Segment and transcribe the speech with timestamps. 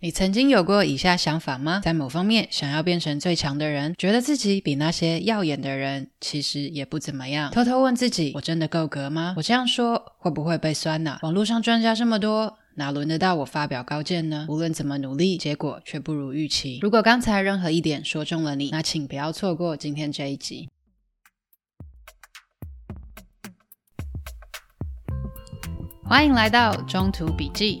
[0.00, 1.80] 你曾经有过以下想法吗？
[1.82, 7.50] 在某方面想要变成最强的人，觉得自己比那些耀眼的人其实也不怎么样。
[7.50, 9.34] 偷偷问自己：我真的够格吗？
[9.36, 11.18] 我这样说会不会被酸呢？
[11.22, 14.46] 网络上专家这么多，哪轮得到我发表高见呢？
[14.48, 16.78] 无论怎么努力，结果却不如预期。
[16.80, 20.68] 如果刚才任何一点说中了你，那请不要错过今天这一集。
[26.04, 27.80] 欢迎来到中途笔记。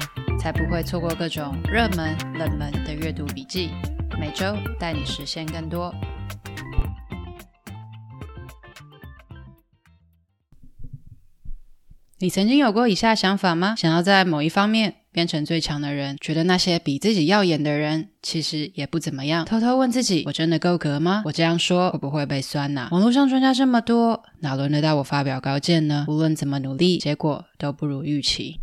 [0.41, 3.69] 才不会错过各种热门、冷门的阅读笔记，
[4.19, 5.93] 每周带你实现更多。
[12.17, 13.75] 你曾经有过以下想法吗？
[13.77, 19.45] 想要在某一方面变成最强的人，觉得那些比自己耀眼的人其实也不怎么样。
[19.45, 21.21] 偷偷问自己：我真的够格吗？
[21.25, 22.89] 我这样说会不会被酸呢？
[22.91, 26.05] 网络上专家这么多，哪轮得到我发表高见呢？
[26.07, 28.59] 无论怎么努力，结果都不如预期。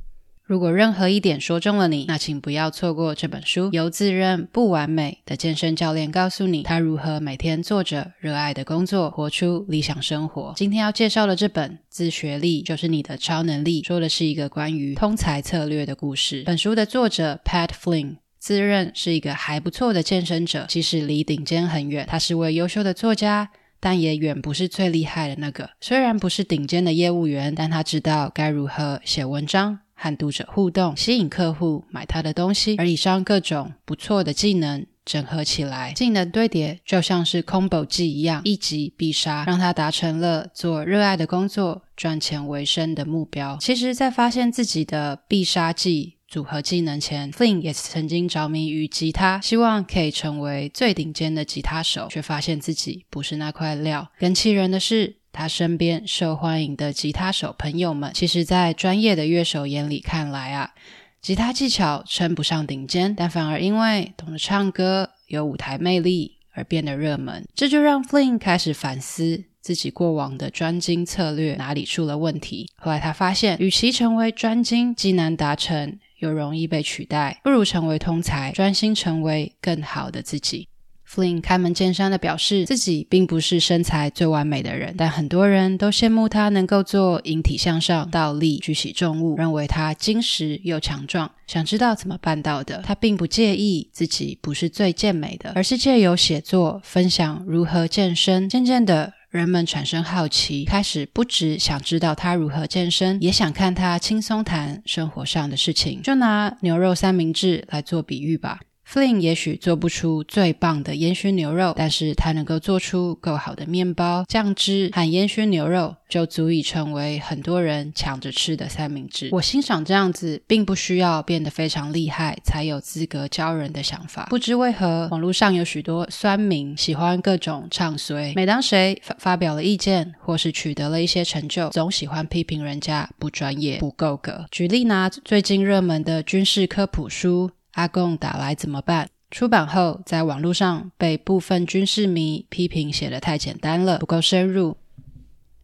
[0.49, 3.69] 如果任何一点说中了你，那请不要错过这本书。
[3.71, 10.55] 由自认不完美的健身教练告诉你，他如何每天做着热爱的工作，活出理想生活。
[10.57, 16.43] 今天要介绍的这本《自学力就是你的超能力》，说的是一个关于通才策略的故事。
[16.47, 22.07] 本书的作者 Pat Flynn 自认是一个还不错的健身者，即使离顶尖很远。
[22.09, 25.69] 他是位优秀的作家，但也远不是最厉害的那个。
[25.79, 29.81] 虽然不是顶尖的业务员，但他知道该如何写文章。
[30.01, 43.59] 和读者互动，吸引客户买他的东西，而以上各种不错的技能整合起来，技能堆叠就像是 combo 技一样，一击必杀，让他达成了做热爱的工作、赚钱为生的目标。
[43.61, 54.07] 其实，在发现自己的必杀技组合技能前，Flynn 也曾经着迷于吉他，希望可以成为最顶尖的吉他手，却发现自己不是那块料。
[54.19, 60.75] 更气人的是，他身边受欢迎的吉他手朋友们，其实，在专业的乐手眼里看来啊，
[61.21, 67.47] 吉他技巧称不上顶尖，但反而因为懂得唱歌、有舞台魅力而变得热门。
[67.55, 72.71] 这就让 Flynn 开始反思自己过往的专精策略哪里出了问题。
[72.77, 80.69] 后来他发现，与其成为专精，既难达成又容易被取代，不如成为通才，专心成为更好的自己。
[81.09, 91.31] Flynn 开门见山地表示，自己并不是身材最完美的人，但很多人都羡慕他能够做引体向上、倒立、举起重物，认为他精实又强壮。
[91.47, 92.83] 想知道怎么办到的？
[92.85, 98.47] 他并不介意自己不是最健美的，而是借由写作分享如何健身。
[98.47, 106.03] 渐渐的，人们产生好奇，开始不只想知道他如何健身，也想看他轻松谈生活上的事情。
[106.03, 108.61] 就拿牛肉三明治来做比喻吧。
[108.91, 119.29] Flynn 也许做不出最棒的烟熏牛肉，但是他能够做出够好的面包、酱汁和烟熏牛肉，就足以成为很多人抢着吃的三明治。
[119.31, 124.27] 我欣赏这样子，并不需要变得非常厉害才有资格教人的想法。
[124.31, 134.47] 不知为何，网络上有许多酸民喜欢各种唱衰，每当谁发发表了意见或是取得了一些成就，总喜欢批评人家不专业、不够格。
[134.51, 137.51] 举例拿最近热门的军事科普书。
[137.79, 139.09] 阿贡打来怎么办？
[139.31, 144.77] 出版后，在网络上被部分军事迷批评写得太简单了，不够深入，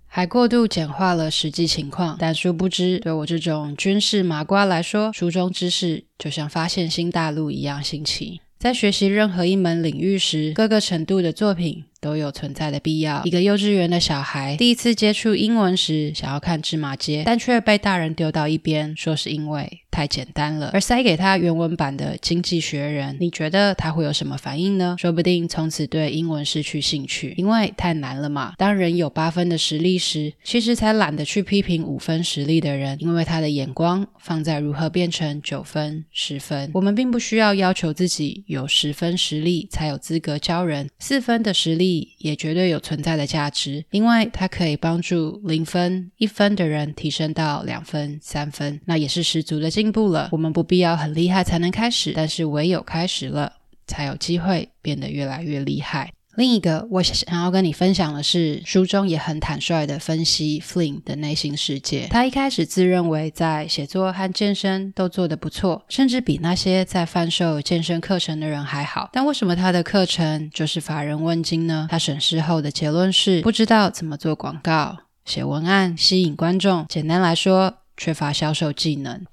[0.06, 2.16] 还过度简化了实际情况。
[2.20, 8.40] 但殊不知，对我这种军事麻瓜来说，书中知识就像发现新大陆一样新奇。
[8.60, 13.22] 在学习任何一门领域时，各个程度的作品都有存在的必要。
[13.24, 23.14] 一个幼稚园的小孩第一次接触英文时，想要看芝麻街，但却被大人丢到一边，说是因为太简单了，而塞给他原文版的《经济学人》。
[23.18, 24.96] 你觉得他会有什么反应呢？
[24.98, 28.52] 说不定从此对英文失去兴趣，因为太难了嘛。
[28.58, 36.70] 当人有八分的实力时，其实才懒得去批评五分实力的人，因为他的眼光放在如何变成九分、十分。
[36.74, 53.52] 我们并不需要要求自己有十分实力才有资格教人，四分的实力也绝对有存在的价值，因为它可以帮助零分、一分的人提升到两分、三分，那也是十足的进进步了，我们不必要很厉害才能开始，但是唯有开始了，
[53.86, 56.10] 才有机会变得越来越厉害。
[56.36, 62.08] 另一个我想要跟你分享的是，书中也很坦率地分析 Flynn 的内心世界。
[62.10, 69.10] 他一开始自认为在写作和健身都做得不错，甚至比那些在贩售健身课程的人还好。
[69.12, 71.86] 但为什么他的课程就是乏人问津呢？
[71.90, 76.84] 他审视后的结论是：不知道怎么做广告、写文案、吸引观众。
[76.88, 79.24] 简单来说，缺乏销售技能。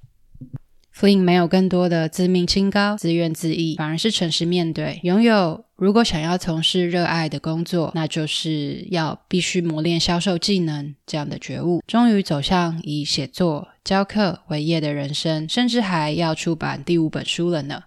[1.02, 5.66] Flynn 没有更多的自命清高、自怨自艾，反而是诚实面对，拥有。
[5.76, 17.82] 如果想要从事热爱的工作，那就是要必须磨练销售技能这样的觉悟，终于走向以写作、教课为业的人生，甚至还要出版第五本书了呢。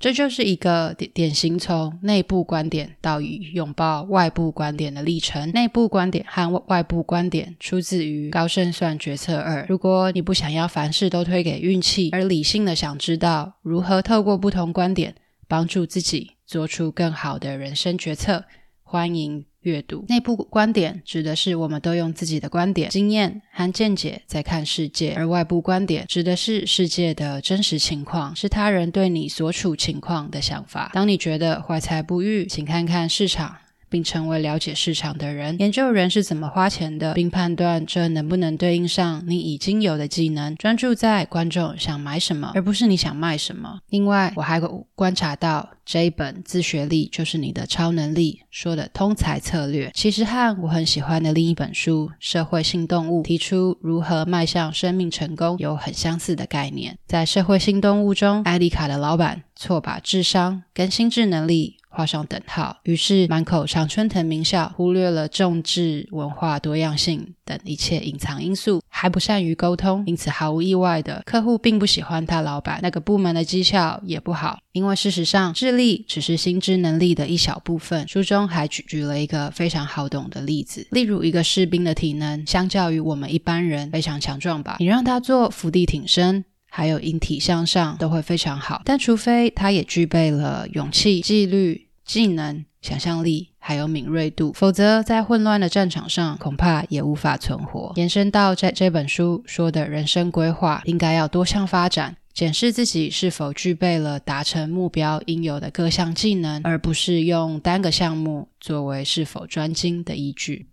[0.00, 5.52] 这就是一个典典型从内部观点到以拥抱外部观点的历程。
[5.52, 9.62] 内部观点和外部观点出自于《高胜算决策二》。
[9.68, 15.14] 如果你不想要凡事都推给运气，而理性的想知道如何透过不同观点
[15.46, 16.32] 帮助自己。
[16.46, 18.44] 做出更好的人生决策，
[18.82, 20.04] 欢迎阅读。
[20.08, 30.90] 内部观点指的是我们都用自己的观点、经验和见解在看世界，而外部观点指的是世界的真实情况，是他人对你所处情况的想法。
[30.92, 33.56] 当你觉得怀才不遇，请看看市场。
[33.90, 40.54] 并成为了解市场的人，研究人是怎么花钱的，并判断这能不能对应上你已经有的技能。
[40.56, 43.80] 专注在观众想买什么，而不是你想卖什么。
[43.90, 44.60] 另外，我还
[44.94, 56.96] 观察到这一本《自学力就是你的超能力》说的通才策略，其实和我很喜欢的另一本书《社会性动物》提出如何迈向生命成功有很相似的概念。
[57.06, 78.06] 在《社会性动物》中，艾丽卡的老板错把智商跟心智能力画上等号，于是满口常春藤名校，忽略了政治文化多样性等一切隐藏因素，还不善于沟通，因此毫无意外的，客户并不喜欢他老板那个部门的绩效也不好，因为事实上智力只是心智能力的一小部分。
[78.06, 86.44] 书中还举举了一个非常好懂的例子，例如一个士兵的体能相较于我们一般人非常强壮吧，你让他做伏地挺身。
[86.70, 97.92] 还有引体向上都会非常好，但除非他也具备了勇气、纪律、技能、想象力，还有敏锐度，否则在混乱的战场上恐怕也无法存活。
[97.96, 110.68] 延伸到在这本书说的人生规划，应该要多项发展，检视自己是否具备了达成目标应有的各项技能，而不是用单个项目作为是否专精的依据。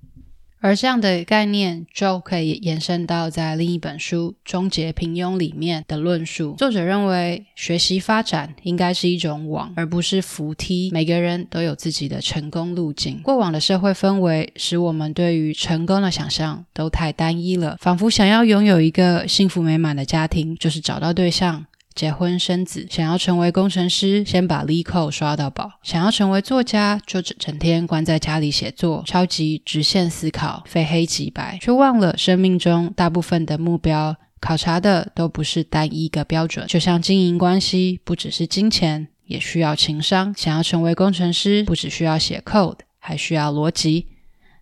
[0.68, 6.56] 而这样的概念就可以延伸到在另一本书《终结平庸》里面的论述。
[6.58, 10.90] 作者认为，学习发展应该是一种网，而不是扶梯。
[10.92, 13.22] 每个人都有自己的成功路径。
[13.24, 21.66] 过往的社会氛围使我们对于成功的想象都太单一了，仿佛想要拥有一个幸福美满的家庭，就是找到对象。
[21.98, 36.68] 结婚生子，想要成为工程师，先把 l e c o 刷到饱；想要成为作家，就整整天关在家里写作，超级直线思考，非黑即白，却忘了生命中大部分的目标考察的都不是单一个标准。
[36.68, 44.06] 就像经营关系，不只是金钱，也需要情商；想要成为工程师，不只需要写 code，还需要逻辑；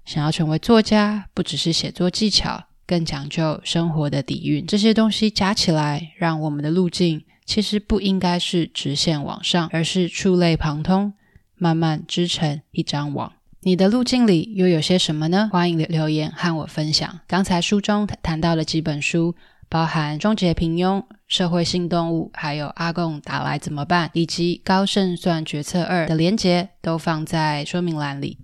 [0.05, 2.63] 想要成为作家，不只是写作技巧。
[2.87, 11.13] 更讲究生活的底蕴，这些东西加起来，让我们的路径其实不应该是直线往上，而是触类旁通，
[11.55, 13.33] 慢慢织成一张网。
[13.61, 15.49] 你的路径里又有些什么呢？
[15.51, 17.19] 欢迎留言和我分享。
[17.27, 19.35] 刚才书中谈到的几本书，
[19.67, 28.37] 包含《终结平庸》《社会性动物》，还有《阿贡打来怎么办》，以及《高胜算决策二》的连结，都放在说明栏里。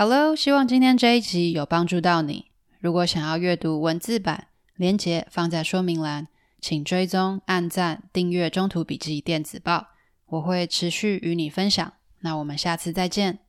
[0.00, 2.52] Hello，希望今天这一集有帮助到你。
[2.78, 6.28] 如果想要阅读文字版，连接放在说明栏，
[6.60, 9.76] 请追踪、按赞、订阅《中途笔记电子报》，
[10.26, 11.92] 我会持续与你分享。
[12.20, 13.40] 那我们下次再见。